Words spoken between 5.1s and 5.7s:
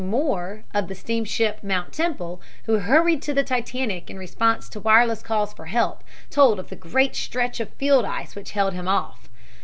calls for